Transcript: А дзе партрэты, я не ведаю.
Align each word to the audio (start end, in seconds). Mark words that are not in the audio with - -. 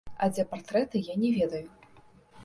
А 0.25 0.27
дзе 0.35 0.43
партрэты, 0.53 1.01
я 1.09 1.15
не 1.25 1.29
ведаю. 1.35 1.67